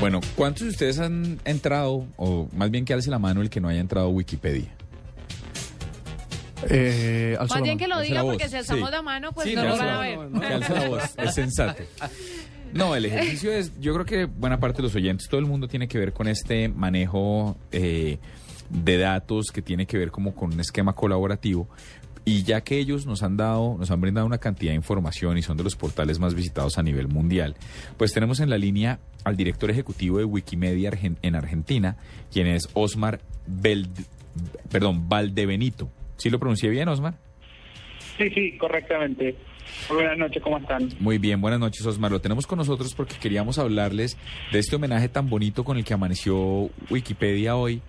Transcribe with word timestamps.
Bueno, 0.00 0.20
¿cuántos 0.34 0.62
de 0.62 0.68
ustedes 0.70 0.98
han 0.98 1.38
entrado, 1.44 2.06
o 2.16 2.48
más 2.56 2.70
bien 2.70 2.86
que 2.86 2.94
alce 2.94 3.10
la 3.10 3.18
mano 3.18 3.42
el 3.42 3.50
que 3.50 3.60
no 3.60 3.68
haya 3.68 3.80
entrado 3.80 4.06
a 4.06 4.10
Wikipedia? 4.10 4.70
Eh, 6.68 7.36
Más 7.38 7.62
bien 7.62 7.78
que 7.78 7.88
lo 7.88 7.96
Alce 7.96 8.08
diga 8.08 8.22
porque 8.22 8.48
si 8.48 8.56
alzamos 8.56 8.88
sí. 8.88 8.92
la 8.92 9.02
mano, 9.02 9.32
pues 9.32 9.48
Sí, 9.48 9.54
no 9.54 9.64
lo 9.64 9.76
van 9.78 9.88
a 9.88 9.98
ver. 10.00 10.18
Que 10.40 10.46
alce 10.46 10.74
la 10.74 10.88
voz, 10.88 11.02
es 11.16 11.34
sensato. 11.34 11.82
No, 12.72 12.94
el 12.94 13.04
ejercicio 13.06 13.50
es, 13.52 13.72
yo 13.80 13.92
creo 13.94 14.06
que 14.06 14.24
buena 14.26 14.60
parte 14.60 14.78
de 14.78 14.84
los 14.84 14.94
oyentes, 14.94 15.28
todo 15.28 15.40
el 15.40 15.46
mundo 15.46 15.68
tiene 15.68 15.88
que 15.88 15.98
ver 15.98 16.12
con 16.12 16.28
este 16.28 16.68
manejo 16.68 17.56
eh, 17.72 18.18
de 18.68 18.98
datos 18.98 19.46
que 19.52 19.60
tiene 19.62 19.86
que 19.86 19.98
ver 19.98 20.10
como 20.10 20.34
con 20.34 20.52
un 20.52 20.60
esquema 20.60 20.92
colaborativo. 20.94 21.68
Y 22.24 22.42
ya 22.42 22.60
que 22.60 22.78
ellos 22.78 23.06
nos 23.06 23.22
han 23.22 23.36
dado, 23.36 23.76
nos 23.78 23.90
han 23.90 24.00
brindado 24.00 24.26
una 24.26 24.38
cantidad 24.38 24.72
de 24.72 24.76
información 24.76 25.38
y 25.38 25.42
son 25.42 25.56
de 25.56 25.64
los 25.64 25.74
portales 25.74 26.18
más 26.18 26.34
visitados 26.34 26.76
a 26.78 26.82
nivel 26.82 27.08
mundial, 27.08 27.56
pues 27.96 28.12
tenemos 28.12 28.40
en 28.40 28.50
la 28.50 28.58
línea 28.58 29.00
al 29.24 29.36
director 29.36 29.70
ejecutivo 29.70 30.18
de 30.18 30.24
Wikimedia 30.24 30.90
en 31.22 31.34
Argentina, 31.34 31.96
quien 32.32 32.46
es 32.46 32.68
Osmar 32.74 33.20
Beld- 33.48 34.06
perdón, 34.70 35.08
Valdebenito. 35.08 35.90
¿Sí 36.16 36.28
lo 36.30 36.38
pronuncié 36.38 36.68
bien, 36.70 36.88
Osmar? 36.88 37.14
Sí, 38.18 38.28
sí, 38.30 38.56
correctamente. 38.58 39.34
Muy 39.88 39.96
buenas 39.98 40.18
noches, 40.18 40.42
¿cómo 40.42 40.58
están? 40.58 40.88
Muy 41.00 41.18
bien, 41.18 41.40
buenas 41.40 41.58
noches 41.60 41.84
Osmar. 41.86 42.10
Lo 42.10 42.20
tenemos 42.20 42.46
con 42.46 42.58
nosotros 42.58 42.94
porque 42.94 43.14
queríamos 43.20 43.58
hablarles 43.58 44.18
de 44.52 44.58
este 44.58 44.76
homenaje 44.76 45.08
tan 45.08 45.30
bonito 45.30 45.64
con 45.64 45.78
el 45.78 45.84
que 45.84 45.94
amaneció 45.94 46.68
Wikipedia 46.90 47.56
hoy 47.56 47.80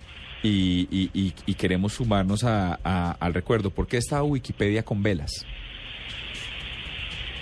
y, 0.43 0.87
y- 1.13 1.33
y- 1.45 1.53
queremos 1.53 1.93
sumarnos 1.93 2.43
a- 2.43 2.73
al 3.19 3.33
recuerdo. 3.33 3.69
¿Por 3.69 3.87
qué 3.87 3.97
estaba 3.97 4.23
Wikipedia 4.23 4.83
con 4.83 5.03
velas? 5.03 5.45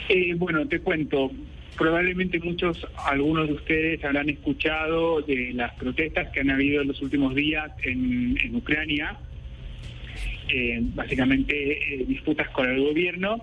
Eh, 0.09 0.33
bueno, 0.35 0.67
te 0.67 0.79
cuento. 0.79 1.31
Probablemente 1.77 2.39
muchos, 2.39 2.85
algunos 3.05 3.47
de 3.47 3.53
ustedes 3.53 4.03
habrán 4.03 4.29
escuchado 4.29 5.21
de 5.21 5.53
las 5.53 5.73
protestas 5.75 6.27
que 6.33 6.41
han 6.41 6.49
habido 6.51 6.81
en 6.81 6.89
los 6.89 7.01
últimos 7.01 7.33
días 7.35 7.71
en, 7.83 8.35
Ucrania, 8.53 9.17
eh, 10.49 10.79
básicamente 10.93 11.93
eh, 12.01 12.05
disputas 12.05 12.49
con 12.49 12.67
el 12.69 12.81
gobierno, 12.83 13.37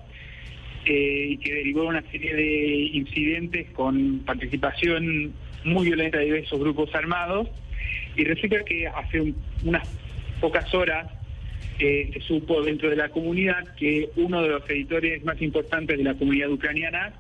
eh, 0.85 1.29
y 1.31 1.37
que 1.39 1.55
derivó 1.55 1.83
de 1.83 1.89
una 1.89 2.03
serie 2.11 2.35
de 2.35 2.91
incidentes 2.93 3.71
con 3.71 4.19
participación 4.27 5.33
muy 5.65 5.87
violenta 5.87 6.19
de 6.19 6.27
diversos 6.27 6.61
grupos 6.61 6.95
armados. 6.95 7.49
Y 8.17 8.25
resulta 8.25 8.65
que 8.65 8.87
hace 8.89 9.21
un- 9.21 9.37
unas 9.65 9.87
pocas 10.41 10.73
horas 10.75 11.07
eh, 11.79 12.11
se 12.15 12.21
supo 12.21 12.63
dentro 12.63 12.89
de 12.89 12.97
la 12.97 13.11
comunidad 13.11 13.75
que 13.77 14.09
uno 14.17 14.43
de 14.43 14.49
los 14.49 14.71
editores 14.71 15.23
más 15.25 15.41
importantes 15.43 15.99
de 15.99 16.05
la 16.05 16.15
comunidad 16.15 16.51
ucraniana 16.51 17.13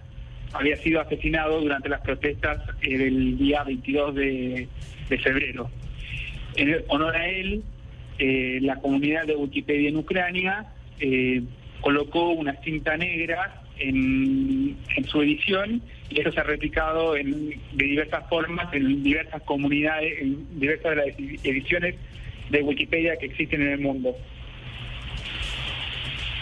había 0.54 0.76
sido 0.76 1.00
asesinado 1.02 1.60
durante 1.60 1.90
las 1.90 2.00
protestas 2.00 2.58
eh, 2.80 2.96
del 2.96 3.36
día 3.36 3.62
22 3.64 4.14
de, 4.14 4.68
febrero. 5.22 5.70
En 6.56 6.74
honor 6.88 7.14
a 7.16 7.28
él, 7.28 7.62
eh, 8.18 8.58
la 8.62 8.76
comunidad 8.76 9.26
de 9.26 9.36
Wikipedia 9.36 9.90
en 9.90 9.96
Ucrania 9.98 10.66
eh, 11.00 11.42
colocó 11.82 12.30
una 12.30 12.54
cinta 12.62 12.96
negra 12.96 13.62
en 13.78 14.74
su 15.06 15.20
edición 15.20 15.82
y 16.10 16.20
eso 16.20 16.32
se 16.32 16.40
ha 16.40 16.44
replicado 16.44 17.16
en, 17.16 17.50
de 17.50 17.84
diversas 17.84 18.28
formas 18.28 18.72
en 18.72 19.02
diversas 19.02 19.42
comunidades, 19.42 20.20
en 20.20 20.60
diversas 20.60 20.90
de 20.90 20.96
las 20.96 21.06
ediciones 21.44 21.96
de 22.50 22.62
Wikipedia 22.62 23.16
que 23.16 23.26
existen 23.26 23.62
en 23.62 23.72
el 23.72 23.80
mundo. 23.80 24.14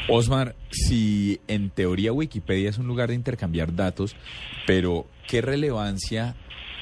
Osmar, 0.06 0.54
si 0.70 1.40
en 1.48 1.70
teoría 1.70 2.12
Wikipedia 2.12 2.68
es 2.68 2.78
un 2.78 2.86
lugar 2.86 3.08
de 3.08 3.14
intercambiar 3.14 3.74
datos, 3.74 4.14
pero 4.66 5.06
¿qué 5.26 5.40
relevancia 5.40 6.34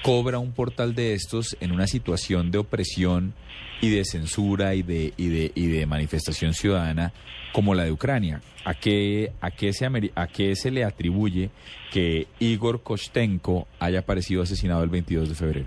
cobra 0.03 0.39
un 0.39 0.53
portal 0.53 0.95
de 0.95 1.15
estos 1.15 1.57
en 1.61 1.73
una 1.73 1.87
situación 1.87 2.51
de 2.51 2.59
opresión 2.59 3.35
y 3.81 3.91
de 3.91 4.05
censura 4.05 4.75
y 4.75 4.83
de, 4.83 5.13
y 5.17 5.29
de, 5.29 5.53
y 5.55 5.67
de 5.67 5.87
manifestación 5.87 6.55
ciudadana 6.55 7.13
como 7.53 7.75
la 7.75 7.85
de 7.85 7.93
Ucrania? 7.93 8.41
¿A 8.65 8.75
qué, 8.75 9.33
a, 9.41 9.51
qué 9.51 9.73
se, 9.73 9.87
¿A 10.15 10.27
qué 10.27 10.57
se 10.57 10.71
le 10.71 10.85
atribuye 10.85 11.51
que 11.93 12.27
Igor 12.41 12.83
Kostenko 12.83 13.69
haya 13.79 14.01
aparecido 14.01 14.43
asesinado 14.43 14.83
el 14.83 14.91
22 14.91 15.29
de 15.29 15.35
febrero? 15.35 15.67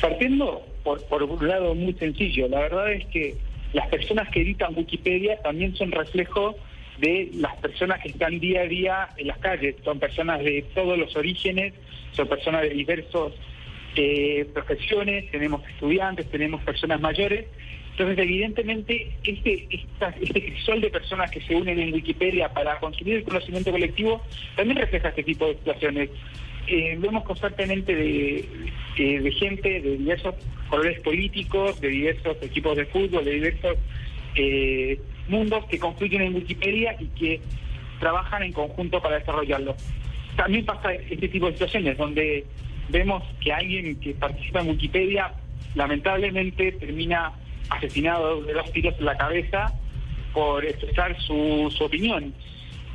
Partiendo 0.00 0.62
por, 0.84 1.02
por 1.06 1.22
un 1.22 1.48
lado 1.48 1.74
muy 1.74 1.94
sencillo, 1.94 2.48
la 2.48 2.60
verdad 2.60 2.92
es 2.92 3.06
que 3.06 3.36
las 3.72 3.88
personas 3.88 4.28
que 4.30 4.42
editan 4.42 4.74
Wikipedia 4.76 5.40
también 5.42 5.74
son 5.76 5.92
reflejo 5.92 6.56
de 7.00 7.30
las 7.34 7.56
personas 7.56 8.00
que 8.00 8.08
están 8.10 8.38
día 8.40 8.62
a 8.62 8.66
día 8.66 9.08
en 9.16 9.26
las 9.28 9.38
calles. 9.38 9.76
Son 9.84 9.98
personas 9.98 10.42
de 10.44 10.62
todos 10.74 10.98
los 10.98 11.14
orígenes, 11.16 11.74
son 12.12 12.28
personas 12.28 12.62
de 12.62 12.70
diversas 12.70 13.32
profesiones, 14.52 15.30
tenemos 15.30 15.66
estudiantes, 15.68 16.26
tenemos 16.30 16.62
personas 16.62 17.00
mayores. 17.00 17.46
Entonces, 17.92 18.18
evidentemente, 18.18 19.12
este, 19.24 19.66
esta- 19.70 20.14
este 20.20 20.42
crisol 20.44 20.80
de 20.80 20.90
personas 20.90 21.30
que 21.30 21.40
se 21.42 21.54
unen 21.54 21.78
en 21.78 21.92
Wikipedia 21.92 22.48
para 22.48 22.78
construir 22.78 23.16
el 23.16 23.24
conocimiento 23.24 23.70
colectivo 23.70 24.22
también 24.56 24.78
refleja 24.78 25.08
este 25.08 25.22
tipo 25.24 25.46
de 25.48 25.54
situaciones. 25.54 26.10
Eh, 26.66 26.96
vemos 26.98 27.24
constantemente 27.24 27.94
de, 27.94 28.44
eh, 28.96 29.20
de 29.20 29.32
gente 29.32 29.80
de 29.80 29.96
diversos 29.98 30.34
colores 30.68 31.00
políticos, 31.00 31.80
de 31.80 31.88
diversos 31.88 32.36
equipos 32.42 32.76
de 32.76 32.86
fútbol, 32.86 33.24
de 33.24 33.32
diversos 33.32 33.76
eh, 34.36 34.98
mundos 35.30 35.64
que 35.66 35.78
confluyen 35.78 36.22
en 36.22 36.34
Wikipedia 36.34 36.96
y 36.98 37.06
que 37.08 37.40
trabajan 37.98 38.42
en 38.42 38.52
conjunto 38.52 39.00
para 39.00 39.18
desarrollarlo. 39.18 39.74
También 40.36 40.64
pasa 40.64 40.92
este 40.92 41.28
tipo 41.28 41.46
de 41.46 41.52
situaciones 41.52 41.96
donde 41.96 42.46
vemos 42.88 43.22
que 43.40 43.52
alguien 43.52 43.98
que 44.00 44.12
participa 44.14 44.60
en 44.60 44.68
Wikipedia 44.70 45.32
lamentablemente 45.74 46.72
termina 46.72 47.32
asesinado 47.68 48.42
de 48.42 48.52
dos 48.54 48.70
tiros 48.72 48.94
en 48.98 49.04
la 49.04 49.16
cabeza 49.16 49.72
por 50.32 50.64
expresar 50.64 51.16
su, 51.20 51.72
su 51.76 51.84
opinión. 51.84 52.34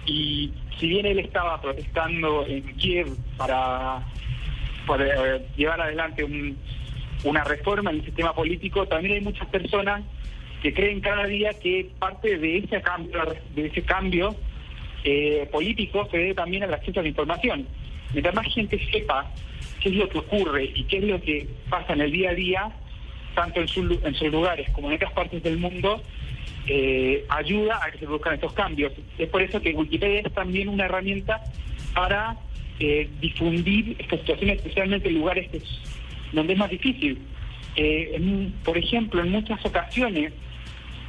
Y 0.06 0.52
si 0.80 0.88
bien 0.90 1.06
él 1.06 1.20
estaba 1.20 1.62
protestando 1.62 2.46
en 2.48 2.62
Kiev 2.76 3.08
para, 3.38 4.04
eh, 5.00 5.46
llevar 5.56 5.82
adelante 5.82 6.24
un- 6.24 6.58
una 7.24 7.44
reforma 7.44 7.90
en 7.92 7.98
el 7.98 8.06
sistema 8.06 8.34
político, 8.34 8.86
también 8.88 9.16
hay 9.16 9.22
muchas 9.22 9.48
personas 9.48 10.02
que 10.66 10.74
creen 10.74 11.00
cada 11.00 11.28
día 11.28 11.54
que 11.54 11.92
parte 12.00 12.40
de 12.40 12.58
ese 12.58 12.82
cambio, 12.82 13.22
de 13.54 13.68
ese 13.68 13.84
cambio 13.84 14.36
eh, 15.04 15.48
político 15.52 16.08
se 16.10 16.18
debe 16.18 16.34
también 16.34 16.64
al 16.64 16.74
acceso 16.74 17.02
a 17.02 17.04
la 17.04 17.10
información. 17.10 17.68
Mientras 18.14 18.34
más 18.34 18.52
gente 18.52 18.84
sepa 18.92 19.32
qué 19.80 19.90
es 19.90 19.96
lo 19.96 20.10
que 20.10 20.18
ocurre 20.18 20.72
y 20.74 20.86
qué 20.86 20.98
es 20.98 21.04
lo 21.04 21.22
que 21.22 21.48
pasa 21.70 21.94
en 21.94 22.02
el 22.02 22.12
día 22.12 22.32
a 22.32 22.34
día, 22.34 22.72
tanto 23.36 23.62
en, 23.62 23.68
su 23.68 24.00
en 24.04 24.16
sus 24.16 24.32
lugares 24.32 24.68
como 24.72 24.90
en 24.90 24.96
otras 24.96 25.14
partes 25.14 25.44
del 25.44 25.60
mundo, 25.60 26.02
eh, 26.66 27.24
ayuda 27.30 27.80
a 27.84 27.92
que 27.92 28.00
se 28.00 28.06
produzcan 28.08 28.34
estos 28.34 28.54
cambios. 28.54 28.92
Es 29.20 29.30
por 29.30 29.44
eso 29.44 29.62
que 29.62 29.72
Wikipedia 29.72 30.22
es 30.22 30.34
también 30.34 30.68
una 30.68 30.86
herramienta 30.86 31.44
para 31.94 32.38
eh, 32.80 33.08
difundir 33.22 33.98
estas 34.00 34.20
situaciones, 34.22 34.58
especialmente 34.58 35.10
en 35.10 35.14
lugares 35.14 35.48
que 35.52 35.62
donde 36.32 36.54
es 36.54 36.60
más 36.60 36.72
difícil. 36.72 37.20
Eh, 37.76 38.50
por 38.64 38.78
ejemplo, 38.78 39.22
en 39.22 39.30
muchas 39.30 39.64
ocasiones, 39.64 40.34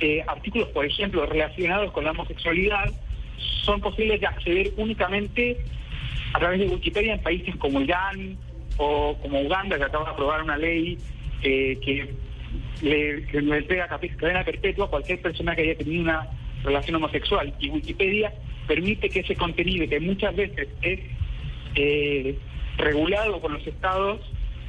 eh, 0.01 0.23
artículos, 0.27 0.69
por 0.69 0.85
ejemplo, 0.85 1.27
relacionados 1.27 1.93
con 1.93 2.05
la 2.05 2.11
homosexualidad, 2.13 2.93
son 3.65 3.81
posibles 3.81 4.21
de 4.21 4.27
acceder 4.27 4.73
únicamente 4.77 5.59
a 6.33 6.39
través 6.39 6.61
de 6.61 6.67
Wikipedia 6.67 7.15
en 7.15 7.21
países 7.21 7.55
como 7.57 7.81
Irán 7.81 8.39
o 8.77 9.17
como 9.23 9.41
Uganda, 9.41 9.79
que 9.79 9.85
acaba 9.85 10.05
de 10.05 10.11
aprobar 10.11 10.43
una 10.43 10.57
ley 10.57 10.99
eh, 11.43 11.79
que 11.83 12.15
le, 12.83 13.27
que 13.27 13.41
le 13.41 13.59
entrega 13.59 13.89
capi- 13.89 14.15
cadena 14.17 14.45
perpetua 14.45 14.87
a 14.87 14.89
cualquier 14.89 15.21
persona 15.21 15.55
que 15.55 15.63
haya 15.63 15.77
tenido 15.77 16.03
una 16.03 16.29
relación 16.63 16.97
homosexual. 16.97 17.55
Y 17.59 17.71
Wikipedia 17.71 18.33
permite 18.67 19.09
que 19.09 19.21
ese 19.21 19.37
contenido, 19.37 19.89
que 19.89 20.01
muchas 20.01 20.35
veces 20.35 20.69
es 20.83 21.01
eh, 21.75 22.39
regulado 22.77 23.41
por 23.41 23.51
los 23.51 23.67
estados 23.67 24.21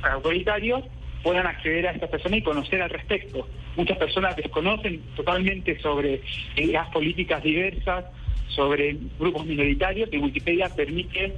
autoritarios, 0.03 0.83
puedan 1.23 1.47
acceder 1.47 1.87
a 1.87 1.91
esta 1.91 2.07
persona 2.07 2.37
y 2.37 2.41
conocer 2.41 2.81
al 2.81 2.89
respecto. 2.89 3.47
Muchas 3.77 3.97
personas 3.97 4.35
desconocen 4.35 5.01
totalmente 5.15 5.79
sobre 5.79 6.21
las 6.57 6.89
políticas 6.89 7.41
diversas, 7.43 8.05
sobre 8.49 8.97
grupos 9.19 9.45
minoritarios, 9.45 10.09
y 10.11 10.17
Wikipedia 10.17 10.67
permite 10.67 11.33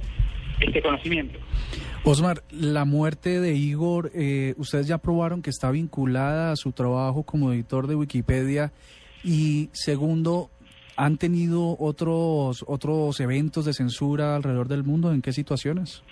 este 0.58 0.82
conocimiento. 0.82 1.38
Osmar, 2.02 2.42
la 2.50 2.86
muerte 2.86 3.40
de 3.40 3.54
Igor, 3.54 4.10
eh, 4.14 4.54
ustedes 4.56 4.86
ya 4.86 4.96
probaron 4.98 5.42
que 5.42 5.50
está 5.50 5.70
vinculada 5.70 6.52
a 6.52 6.56
su 6.56 6.72
trabajo 6.72 7.24
como 7.24 7.52
editor 7.52 7.86
de 7.86 7.94
Wikipedia 7.94 8.72
y 9.22 9.68
segundo, 9.72 10.50
¿han 10.96 11.18
tenido 11.18 11.76
otros 11.78 12.64
otros 12.66 13.20
eventos 13.20 13.66
de 13.66 13.74
censura 13.74 14.34
alrededor 14.34 14.68
del 14.68 14.82
mundo? 14.82 15.12
¿En 15.12 15.20
qué 15.20 15.34
situaciones? 15.34 16.02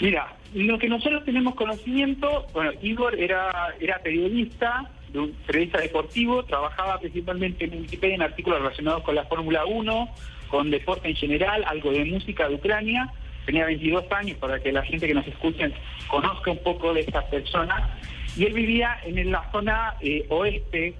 Mira, 0.00 0.36
lo 0.54 0.78
que 0.78 0.88
nosotros 0.88 1.24
tenemos 1.24 1.54
conocimiento, 1.54 2.46
bueno, 2.52 2.72
Igor 2.82 3.18
era, 3.18 3.74
era 3.80 3.98
periodista, 4.00 4.90
de 5.08 5.20
un 5.20 5.32
periodista 5.46 5.80
deportivo, 5.80 6.44
trabajaba 6.44 6.98
principalmente 6.98 7.64
en 7.64 7.80
Wikipedia 7.80 8.16
en 8.16 8.22
artículos 8.22 8.60
relacionados 8.60 9.02
con 9.02 9.14
la 9.14 9.24
Fórmula 9.24 9.64
1, 9.64 10.08
con 10.48 10.70
deporte 10.70 11.08
en 11.08 11.16
general, 11.16 11.64
algo 11.66 11.92
de 11.92 12.04
música 12.04 12.48
de 12.48 12.56
Ucrania, 12.56 13.10
tenía 13.46 13.64
22 13.64 14.04
años, 14.12 14.36
para 14.38 14.60
que 14.60 14.70
la 14.70 14.82
gente 14.82 15.06
que 15.06 15.14
nos 15.14 15.26
escuchen 15.26 15.72
conozca 16.08 16.50
un 16.50 16.62
poco 16.62 16.92
de 16.92 17.00
esta 17.00 17.22
persona, 17.28 17.98
y 18.36 18.44
él 18.44 18.52
vivía 18.52 18.98
en 19.04 19.30
la 19.30 19.50
zona 19.50 19.94
eh, 20.00 20.26
oeste 20.28 20.94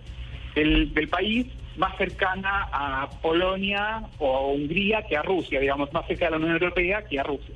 del, 0.55 0.95
del 0.95 1.09
país, 1.09 1.47
más 1.77 1.95
cercana 1.99 2.69
a 2.73 3.11
Polonia 3.21 4.03
o 4.19 4.37
a 4.37 4.47
Hungría 4.47 5.03
que 5.03 5.19
a 5.19 5.23
Rusia, 5.23 5.61
digamos, 5.61 5.93
más 5.93 6.07
cerca 6.07 6.25
de 6.25 6.31
la 6.31 6.37
Unión 6.39 6.53
Europea 6.53 7.05
que 7.05 7.21
a 7.21 7.23
Rusia. 7.23 7.55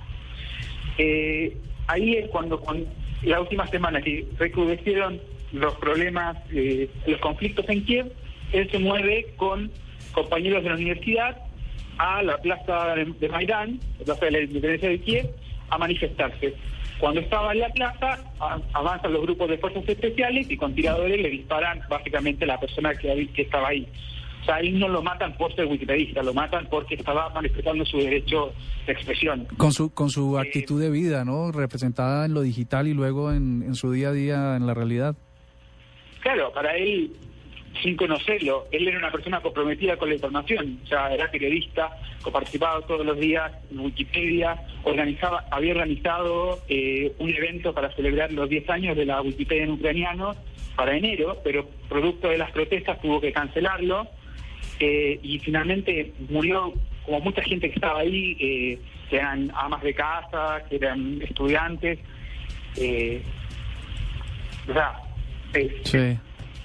Eh, 1.02 1.56
ahí 1.86 2.16
es 2.16 2.28
cuando, 2.28 2.60
con 2.60 2.84
la 3.22 3.40
última 3.40 3.66
semana 3.68 4.02
que 4.02 4.26
recrudecieron 4.38 5.18
los 5.50 5.74
problemas, 5.76 6.36
eh, 6.52 6.90
los 7.06 7.18
conflictos 7.20 7.64
en 7.70 7.82
Kiev, 7.86 8.12
él 8.52 8.70
se 8.70 8.78
mueve 8.78 9.32
con 9.36 9.70
compañeros 10.12 10.62
de 10.62 10.68
la 10.68 10.74
universidad 10.74 11.38
a 11.96 12.22
la 12.22 12.36
plaza 12.36 12.94
de, 12.96 13.28
Maidán, 13.30 13.80
la 13.98 14.04
plaza 14.04 14.26
de 14.26 14.30
la 14.30 14.40
independencia 14.40 14.90
de 14.90 15.00
Kiev, 15.00 15.30
a 15.70 15.78
manifestarse. 15.78 16.54
Cuando 16.98 17.22
estaba 17.22 17.52
en 17.52 17.60
la 17.60 17.70
plaza, 17.70 18.18
avanzan 18.74 19.14
los 19.14 19.22
grupos 19.22 19.48
de 19.48 19.56
fuerzas 19.56 19.88
especiales 19.88 20.50
y 20.50 20.56
con 20.58 20.74
tiradores 20.74 21.18
le 21.18 21.30
disparan 21.30 21.80
básicamente 21.88 22.44
a 22.44 22.48
la 22.48 22.60
persona 22.60 22.94
que 22.94 23.30
estaba 23.36 23.68
ahí. 23.68 23.88
O 24.40 24.44
sea, 24.44 24.56
ahí 24.56 24.72
no 24.72 24.88
lo 24.88 25.02
matan 25.02 25.36
por 25.36 25.54
ser 25.54 25.66
wikipedista, 25.66 26.22
lo 26.22 26.32
matan 26.32 26.66
porque 26.70 26.94
estaba 26.94 27.28
manifestando 27.30 27.84
su 27.84 27.98
derecho 27.98 28.52
de 28.86 28.92
expresión. 28.92 29.46
Con 29.56 29.72
su, 29.72 29.92
con 29.92 30.08
su 30.10 30.38
Eh, 30.38 30.40
actitud 30.40 30.80
de 30.80 30.90
vida, 30.90 31.24
¿no? 31.24 31.52
Representada 31.52 32.24
en 32.26 32.34
lo 32.34 32.40
digital 32.42 32.88
y 32.88 32.94
luego 32.94 33.32
en, 33.32 33.62
en 33.62 33.74
su 33.74 33.92
día 33.92 34.08
a 34.08 34.12
día 34.12 34.56
en 34.56 34.66
la 34.66 34.74
realidad. 34.74 35.14
Claro, 36.20 36.52
para 36.52 36.76
él, 36.76 37.12
sin 37.82 37.96
conocerlo, 37.96 38.66
él 38.72 38.88
era 38.88 38.98
una 38.98 39.10
persona 39.10 39.40
comprometida 39.40 39.96
con 39.96 40.08
la 40.08 40.14
información, 40.16 40.80
o 40.84 40.86
sea, 40.86 41.12
era 41.14 41.30
periodista, 41.30 41.90
participaba 42.30 42.80
todos 42.82 43.06
los 43.06 43.18
días 43.18 43.50
en 43.70 43.80
Wikipedia, 43.80 44.56
organizaba, 44.84 45.44
había 45.50 45.72
organizado 45.72 46.58
eh, 46.68 47.12
un 47.18 47.30
evento 47.30 47.72
para 47.72 47.90
celebrar 47.94 48.32
los 48.32 48.48
10 48.48 48.68
años 48.70 48.96
de 48.96 49.06
la 49.06 49.22
Wikipedia 49.22 49.64
en 49.64 49.70
ucraniano 49.70 50.34
para 50.76 50.96
enero, 50.96 51.38
pero 51.42 51.66
producto 51.88 52.28
de 52.28 52.38
las 52.38 52.50
protestas 52.52 53.00
tuvo 53.00 53.20
que 53.20 53.32
cancelarlo 53.32 54.06
eh, 54.80 55.20
y 55.22 55.38
finalmente 55.38 56.12
murió 56.28 56.72
como 57.04 57.20
mucha 57.20 57.42
gente 57.42 57.68
que 57.68 57.74
estaba 57.74 58.00
ahí, 58.00 58.36
eh, 58.40 58.78
que 59.08 59.16
eran 59.16 59.50
amas 59.54 59.82
de 59.82 59.94
casa, 59.94 60.62
que 60.68 60.76
eran 60.76 61.20
estudiantes, 61.22 61.98
eh, 62.76 63.22
o 64.68 64.72
sea, 64.72 64.94
Sí. 65.84 66.16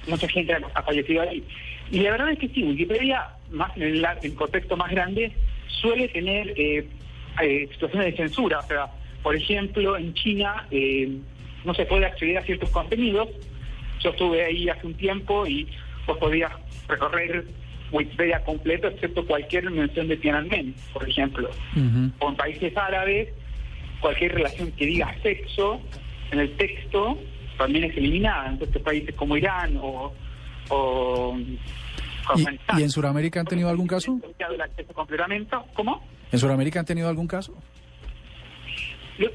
mucha 0.07 0.27
gente 0.27 0.53
ha 0.73 0.83
fallecido 0.83 1.21
ahí. 1.21 1.43
Y 1.91 1.99
la 1.99 2.11
verdad 2.11 2.31
es 2.31 2.39
que 2.39 2.47
sí, 2.49 2.63
Wikipedia, 2.63 3.29
más 3.51 3.75
en 3.77 3.83
el, 3.83 4.05
en 4.23 4.35
contexto 4.35 4.75
más 4.77 4.91
grande, 4.91 5.31
suele 5.67 6.07
tener 6.09 6.53
eh, 6.55 6.87
eh, 7.41 7.67
situaciones 7.71 8.11
de 8.11 8.17
censura. 8.17 8.59
O 8.59 8.63
sea, 8.67 8.87
por 9.23 9.35
ejemplo, 9.35 9.97
en 9.97 10.13
China 10.13 10.65
eh, 10.71 11.17
no 11.63 11.73
se 11.73 11.85
puede 11.85 12.05
acceder 12.05 12.37
a 12.37 12.43
ciertos 12.43 12.69
contenidos. 12.69 13.29
Yo 14.01 14.11
estuve 14.11 14.43
ahí 14.45 14.69
hace 14.69 14.85
un 14.85 14.93
tiempo 14.95 15.47
y 15.47 15.67
vos 16.05 16.17
podías 16.17 16.51
recorrer 16.87 17.45
Wikipedia 17.91 18.43
completo, 18.43 18.87
excepto 18.87 19.25
cualquier 19.25 19.69
mención 19.71 20.07
de 20.07 20.17
Tiananmen, 20.17 20.75
por 20.93 21.07
ejemplo. 21.07 21.49
Ujú. 21.75 22.11
O 22.19 22.29
en 22.29 22.35
países 22.35 22.75
árabes, 22.75 23.29
cualquier 24.01 24.33
relación 24.33 24.71
que 24.71 24.85
diga 24.85 25.15
sexo 25.21 25.79
en 26.31 26.39
el 26.39 26.55
texto 26.57 27.17
también 27.57 27.85
es 27.85 27.95
eliminada. 27.97 28.49
Entonces, 28.49 28.81
países 28.81 29.15
como 29.15 29.37
Irán 29.37 29.77
o. 29.81 30.13
o 30.69 31.37
¿Y, 32.35 32.79
y 32.79 32.83
en 32.83 32.89
Sudamérica 32.89 33.39
han 33.39 33.45
tenido 33.45 33.69
algún 33.69 33.85
caso? 33.85 34.19
El 34.39 34.61
acceso. 34.61 34.93
¿Cómo? 35.73 36.03
¿En 36.31 36.39
Sudamérica 36.39 36.79
han 36.79 36.85
tenido 36.85 37.07
algún 37.07 37.27
caso? 37.27 37.55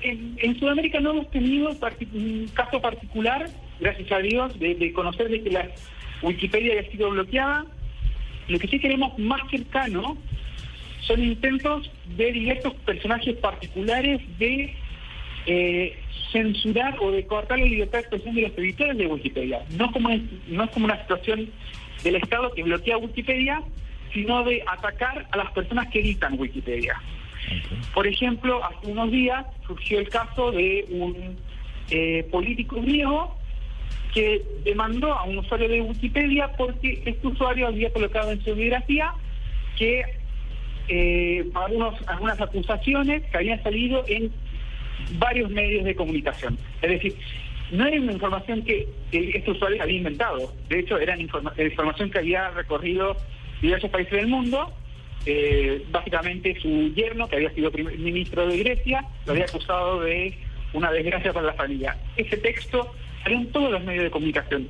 En, 0.03 0.37
en 0.43 0.59
Sudamérica 0.59 1.01
no 1.01 1.13
hemos 1.13 1.31
tenido 1.31 1.71
un 1.71 2.51
caso 2.53 2.81
particular, 2.81 3.49
gracias 3.79 4.13
a 4.13 4.19
Dios, 4.19 4.59
de, 4.59 4.75
de 4.75 4.93
conocer 4.93 5.29
de 5.29 5.43
que 5.43 5.51
la 5.51 5.71
Wikipedia 6.23 6.79
haya 6.79 6.91
sido 6.91 7.11
bloqueada. 7.11 7.65
Lo 8.51 8.59
que 8.59 8.67
sí 8.67 8.81
queremos 8.81 9.17
más 9.17 9.41
cercano 9.49 10.17
son 11.03 11.23
intentos 11.23 11.89
de 12.17 12.33
diversos 12.33 12.75
personajes 12.85 13.37
particulares 13.37 14.21
de 14.39 14.75
eh, 15.47 15.97
censurar 16.33 16.97
o 17.01 17.13
de 17.13 17.25
cortar 17.27 17.61
la 17.61 17.65
libertad 17.65 17.99
de 17.99 18.01
expresión 18.01 18.35
de 18.35 18.43
los 18.43 18.59
editores 18.59 18.99
de 18.99 19.07
Wikipedia. 19.07 19.61
No 19.79 19.93
como 19.93 20.11
es, 20.11 20.21
no 20.49 20.65
es 20.65 20.71
como 20.71 20.87
una 20.87 21.01
situación 21.01 21.49
del 22.03 22.17
Estado 22.17 22.53
que 22.53 22.65
bloquea 22.65 22.99
Wikipedia, 22.99 23.63
sino 24.13 24.43
de 24.43 24.65
atacar 24.67 25.29
a 25.31 25.37
las 25.37 25.53
personas 25.53 25.87
que 25.89 26.01
editan 26.01 26.39
Wikipedia. 26.39 27.01
Por 27.95 28.09
ejemplo, 28.09 28.65
hace 28.65 28.89
unos 28.89 29.13
días 29.13 29.47
surgió 29.65 30.01
el 30.01 30.09
caso 30.09 30.51
de 30.51 30.87
un 30.91 31.37
eh, 31.91 32.27
político 32.33 32.83
griego 32.83 33.37
que 34.13 34.43
demandó 34.65 35.13
a 35.13 35.25
un 35.25 35.39
usuario 35.39 35.69
de 35.69 35.81
Wikipedia 35.83 36.51
porque 36.59 37.03
este 37.05 37.27
usuario 37.27 37.69
había 37.69 37.93
colocado 37.93 38.33
en 38.33 38.43
su 38.43 38.55
biografía 38.55 39.13
que 39.77 40.03
eh, 40.89 41.47
algunos, 41.55 41.95
algunas 42.09 42.41
acusaciones 42.41 43.23
que 43.31 43.37
habían 43.37 43.63
salido 43.63 44.05
en 44.09 44.33
varios 45.13 45.51
medios 45.51 45.85
de 45.85 45.95
comunicación. 45.95 46.59
Es 46.83 46.91
decir, 46.91 47.15
no 47.71 47.87
era 47.87 48.01
una 48.01 48.13
información 48.13 48.65
que 48.65 48.89
este 49.13 49.51
usuario 49.51 49.81
había 49.81 49.99
inventado. 49.99 50.53
De 50.69 50.81
hecho, 50.81 50.99
era 50.99 51.17
informa- 51.17 51.53
información 51.57 52.11
que 52.11 52.19
había 52.19 52.51
recorrido 52.51 53.17
diversos 53.63 53.91
países 53.91 54.13
del 54.13 54.27
mundo. 54.27 54.73
Eh, 55.27 55.85
básicamente 55.91 56.59
su 56.61 56.93
yerno, 56.95 57.29
que 57.29 57.37
había 57.37 57.51
sido 57.53 57.71
primer 57.71 57.97
ministro 57.99 58.47
de 58.49 58.59
Grecia, 58.59 59.05
lo 59.27 59.33
había 59.33 59.45
acusado 59.45 60.01
de 60.01 60.35
una 60.73 60.91
desgracia 60.91 61.33
para 61.33 61.47
la 61.47 61.53
familia. 61.53 61.97
Ese 62.17 62.39
texto 62.39 62.93
salió 63.23 63.39
en 63.39 63.53
todos 63.53 63.71
los 63.71 63.83
medios 63.85 64.05
de 64.05 64.11
comunicación. 64.11 64.69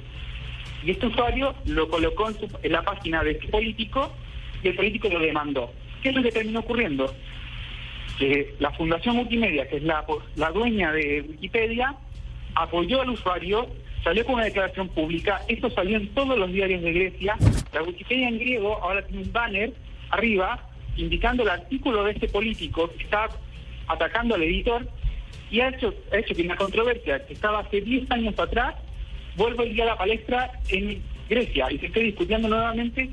Y 0.85 0.91
este 0.93 1.07
usuario 1.07 1.55
lo 1.67 1.89
colocó 1.89 2.29
en, 2.29 2.35
su- 2.39 2.59
en 2.63 2.73
la 2.73 2.83
página 2.83 3.23
de 3.23 3.33
este 3.33 3.49
político 3.49 4.13
y 4.63 4.69
el 4.69 4.75
político 4.75 5.09
lo 5.09 5.19
demandó. 5.21 5.73
¿Qué 6.03 6.09
es 6.11 6.15
lo 6.15 6.23
que 6.23 6.33
terminó 6.33 6.61
ocurriendo? 6.61 7.13
la 8.59 8.71
Fundación 8.73 9.17
Wikimedia, 9.19 9.67
que 9.69 9.79
es 9.79 9.83
la, 9.83 10.05
la 10.37 10.51
dueña 10.51 10.93
de 10.93 11.23
Wikipedia, 11.27 11.95
apoyó 12.55 13.01
al 13.01 13.09
usuario, 13.11 13.67
salió 14.05 14.27
con 14.27 14.35
una 14.35 14.45
declaración 14.45 14.89
pública, 14.89 15.41
esto 15.49 15.71
salió 15.71 15.97
en 15.97 16.09
todos 16.09 16.37
los 16.39 16.53
diarios 16.53 16.83
de 16.83 16.93
Grecia, 16.93 17.37
la 17.73 17.83
Wikipedia 17.83 18.29
en 18.29 18.39
griego 18.39 18.77
ahora 18.83 19.07
tiene 19.07 19.23
un 19.23 19.33
banner 19.33 19.73
arriba 20.11 20.69
indicando 20.97 21.45
el 21.45 21.49
artículo 21.49 22.05
de 22.05 22.13
este 22.13 22.29
político 22.29 22.91
que 22.99 23.05
está 23.05 23.31
atacando 23.89 24.35
al 24.35 24.43
editor 24.43 24.87
y 25.51 25.61
ha 25.61 25.69
hecho, 25.69 25.93
ha 26.13 26.19
hecho 26.19 26.35
que 26.35 26.43
una 26.43 26.57
controversia 26.57 27.25
que 27.27 27.35
estaba 27.35 27.61
hace 27.61 27.81
10 27.81 28.11
años 28.11 28.39
atrás 28.39 28.75
vuelva 29.37 29.65
el 29.65 29.75
día 29.75 29.85
a 29.85 29.89
la 29.89 29.97
palestra 29.97 30.51
en 30.69 31.03
Grecia 31.29 31.71
y 31.71 31.79
se 31.79 31.87
esté 31.87 32.01
discutiendo 32.01 32.49
nuevamente 32.49 33.11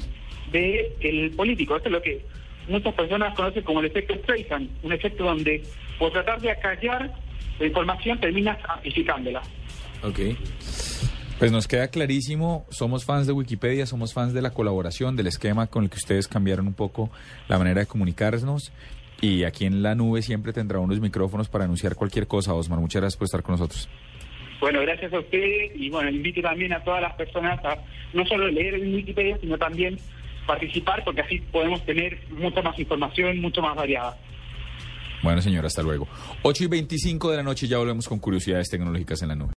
de 0.51 0.95
el 1.01 1.31
político. 1.31 1.77
Esto 1.77 1.89
es 1.89 1.93
lo 1.93 2.01
que 2.01 2.25
muchas 2.67 2.93
personas 2.93 3.35
conocen 3.35 3.63
como 3.63 3.79
el 3.79 3.87
efecto 3.87 4.15
Streisand, 4.15 4.69
un 4.83 4.93
efecto 4.93 5.23
donde 5.23 5.63
por 5.97 6.11
tratar 6.11 6.39
de 6.41 6.51
acallar 6.51 7.13
la 7.59 7.65
información 7.65 8.19
terminas 8.19 8.57
amplificándola. 8.67 9.41
Ok. 10.03 10.19
Pues 11.39 11.51
nos 11.51 11.67
queda 11.67 11.87
clarísimo, 11.89 12.65
somos 12.69 13.05
fans 13.05 13.27
de 13.27 13.33
Wikipedia, 13.33 13.85
somos 13.85 14.11
fans 14.11 14.33
de 14.33 14.41
la 14.41 14.49
colaboración, 14.49 15.15
del 15.15 15.27
esquema 15.27 15.67
con 15.67 15.83
el 15.83 15.89
que 15.91 15.97
ustedes 15.97 16.27
cambiaron 16.27 16.65
un 16.65 16.73
poco 16.73 17.11
la 17.47 17.59
manera 17.59 17.81
de 17.81 17.85
comunicarnos 17.85 18.71
y 19.21 19.43
aquí 19.43 19.65
en 19.65 19.81
la 19.81 19.95
nube 19.95 20.21
siempre 20.21 20.53
tendrá 20.53 20.79
unos 20.79 20.99
micrófonos 20.99 21.49
para 21.49 21.65
anunciar 21.65 21.95
cualquier 21.95 22.27
cosa. 22.27 22.53
Osmar, 22.53 22.79
muchas 22.79 23.01
gracias 23.01 23.17
por 23.17 23.25
estar 23.25 23.43
con 23.43 23.53
nosotros. 23.53 23.89
Bueno, 24.59 24.81
gracias 24.81 25.13
a 25.13 25.19
ustedes 25.19 25.71
y 25.75 25.89
bueno, 25.89 26.09
invito 26.09 26.41
también 26.41 26.73
a 26.73 26.83
todas 26.83 27.01
las 27.01 27.13
personas 27.13 27.63
a 27.63 27.77
no 28.13 28.25
solo 28.25 28.47
leer 28.47 28.75
en 28.75 28.93
Wikipedia, 28.93 29.37
sino 29.39 29.57
también 29.57 29.97
participar 30.47 31.03
porque 31.03 31.21
así 31.21 31.39
podemos 31.51 31.85
tener 31.85 32.19
mucha 32.31 32.61
más 32.61 32.77
información, 32.79 33.39
mucho 33.39 33.61
más 33.61 33.75
variada. 33.75 34.17
Bueno, 35.21 35.41
señor, 35.41 35.65
hasta 35.65 35.81
luego. 35.81 36.07
8 36.43 36.63
y 36.63 36.67
25 36.67 37.31
de 37.31 37.37
la 37.37 37.43
noche 37.43 37.67
ya 37.67 37.77
volvemos 37.77 38.07
con 38.07 38.19
curiosidades 38.19 38.69
tecnológicas 38.69 39.21
en 39.21 39.27
la 39.29 39.35
nube. 39.35 39.53